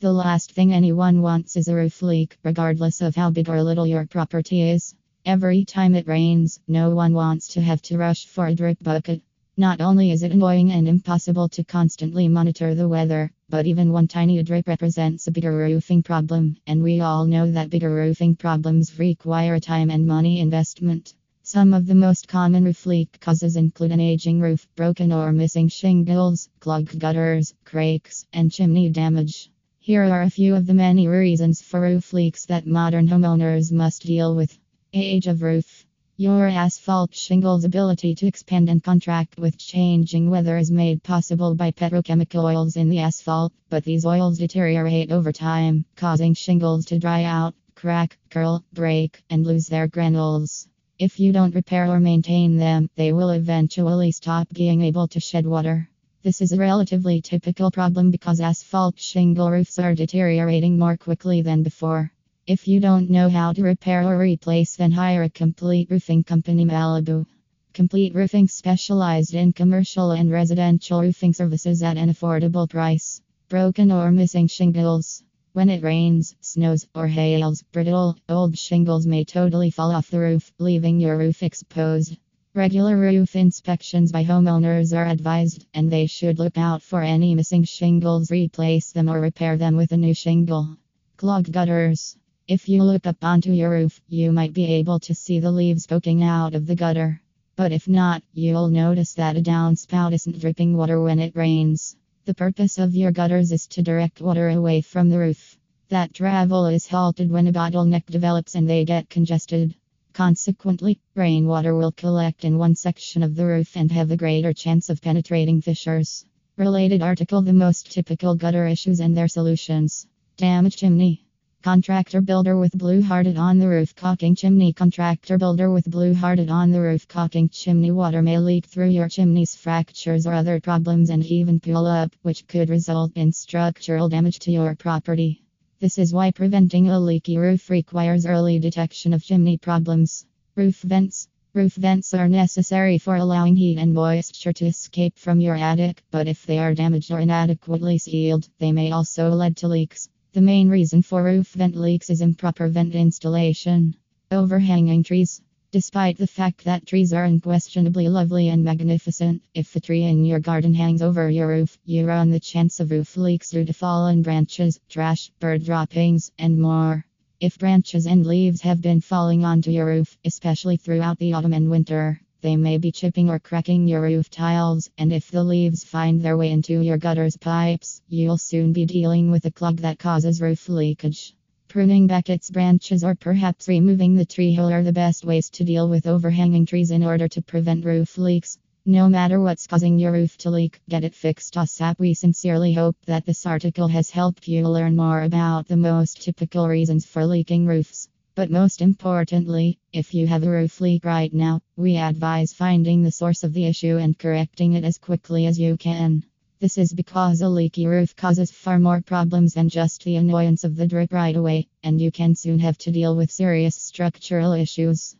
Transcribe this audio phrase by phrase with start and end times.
[0.00, 3.86] The last thing anyone wants is a roof leak, regardless of how big or little
[3.86, 4.94] your property is.
[5.26, 9.20] Every time it rains, no one wants to have to rush for a drip bucket.
[9.58, 14.08] Not only is it annoying and impossible to constantly monitor the weather, but even one
[14.08, 18.98] tiny drip represents a bigger roofing problem, and we all know that bigger roofing problems
[18.98, 21.12] require time and money investment.
[21.42, 25.68] Some of the most common roof leak causes include an aging roof, broken or missing
[25.68, 29.50] shingles, clogged gutters, cracks, and chimney damage.
[29.90, 34.02] Here are a few of the many reasons for roof leaks that modern homeowners must
[34.02, 34.56] deal with.
[34.92, 35.84] Age of roof.
[36.16, 41.72] Your asphalt shingle's ability to expand and contract with changing weather is made possible by
[41.72, 47.24] petrochemical oils in the asphalt, but these oils deteriorate over time, causing shingles to dry
[47.24, 50.68] out, crack, curl, break, and lose their granules.
[51.00, 55.46] If you don't repair or maintain them, they will eventually stop being able to shed
[55.46, 55.90] water.
[56.22, 61.62] This is a relatively typical problem because asphalt shingle roofs are deteriorating more quickly than
[61.62, 62.12] before.
[62.46, 66.66] If you don't know how to repair or replace, then hire a complete roofing company
[66.66, 67.24] Malibu.
[67.72, 73.22] Complete Roofing specialized in commercial and residential roofing services at an affordable price.
[73.48, 75.22] Broken or missing shingles.
[75.54, 80.52] When it rains, snows, or hails, brittle, old shingles may totally fall off the roof,
[80.58, 82.18] leaving your roof exposed.
[82.52, 87.62] Regular roof inspections by homeowners are advised, and they should look out for any missing
[87.62, 90.76] shingles, replace them, or repair them with a new shingle.
[91.16, 92.16] Clogged gutters.
[92.48, 95.86] If you look up onto your roof, you might be able to see the leaves
[95.86, 97.22] poking out of the gutter.
[97.54, 101.94] But if not, you'll notice that a downspout isn't dripping water when it rains.
[102.24, 105.56] The purpose of your gutters is to direct water away from the roof.
[105.88, 109.76] That travel is halted when a bottleneck develops and they get congested.
[110.12, 114.90] Consequently, rainwater will collect in one section of the roof and have a greater chance
[114.90, 116.24] of penetrating fissures.
[116.56, 120.06] Related article The most typical gutter issues and their solutions.
[120.36, 121.24] Damaged chimney.
[121.62, 124.72] Contractor builder with blue hearted on the roof caulking chimney.
[124.72, 127.90] Contractor builder with blue hearted on the roof caulking chimney.
[127.90, 132.46] Water may leak through your chimney's fractures or other problems and even pull up, which
[132.46, 135.42] could result in structural damage to your property.
[135.80, 140.26] This is why preventing a leaky roof requires early detection of chimney problems.
[140.54, 141.26] Roof vents.
[141.54, 146.28] Roof vents are necessary for allowing heat and moisture to escape from your attic, but
[146.28, 150.06] if they are damaged or inadequately sealed, they may also lead to leaks.
[150.34, 153.96] The main reason for roof vent leaks is improper vent installation.
[154.30, 155.40] Overhanging trees.
[155.72, 160.40] Despite the fact that trees are unquestionably lovely and magnificent, if a tree in your
[160.40, 164.22] garden hangs over your roof, you run the chance of roof leaks due to fallen
[164.22, 167.06] branches, trash, bird droppings, and more.
[167.38, 171.70] If branches and leaves have been falling onto your roof, especially throughout the autumn and
[171.70, 176.20] winter, they may be chipping or cracking your roof tiles, and if the leaves find
[176.20, 180.40] their way into your gutter's pipes, you'll soon be dealing with a clog that causes
[180.40, 181.32] roof leakage.
[181.70, 185.62] Pruning back its branches or perhaps removing the tree whole are the best ways to
[185.62, 188.58] deal with overhanging trees in order to prevent roof leaks.
[188.84, 192.00] No matter what's causing your roof to leak, get it fixed ASAP.
[192.00, 196.66] We sincerely hope that this article has helped you learn more about the most typical
[196.66, 198.08] reasons for leaking roofs.
[198.34, 203.12] But most importantly, if you have a roof leak right now, we advise finding the
[203.12, 206.24] source of the issue and correcting it as quickly as you can.
[206.60, 210.76] This is because a leaky roof causes far more problems than just the annoyance of
[210.76, 215.16] the drip right away, and you can soon have to deal with serious structural issues.